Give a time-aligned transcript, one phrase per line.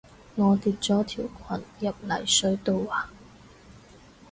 [0.33, 3.11] 我跌咗條裙入泥水度啊